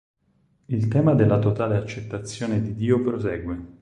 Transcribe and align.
Il 0.65 0.87
tema 0.87 1.13
della 1.13 1.37
totale 1.37 1.77
accettazione 1.77 2.59
di 2.59 2.73
Dio 2.73 3.03
prosegue. 3.03 3.69